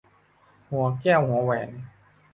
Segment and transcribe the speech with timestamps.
[0.69, 1.69] หัวแก้วหัวแหวน